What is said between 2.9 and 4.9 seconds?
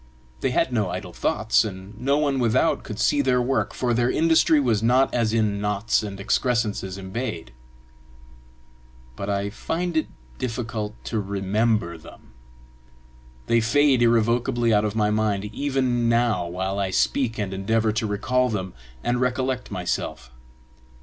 see their work, for their industry was